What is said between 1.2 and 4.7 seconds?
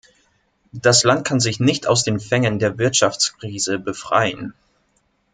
kann sich nicht aus den Fängen der Wirtschaftskrise befreien.